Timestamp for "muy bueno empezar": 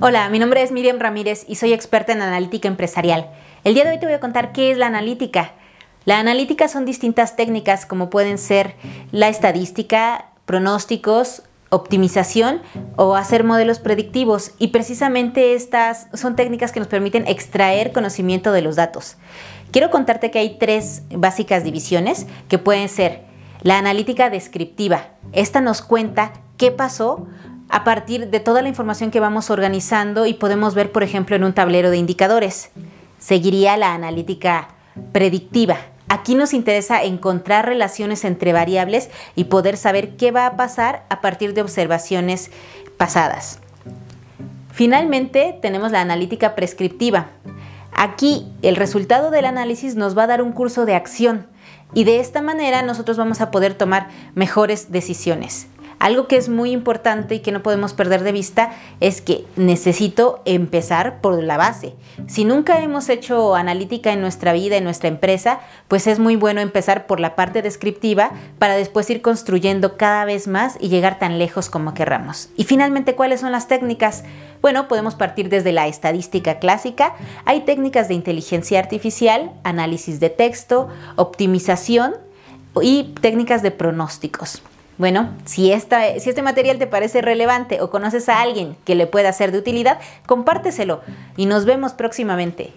66.18-67.06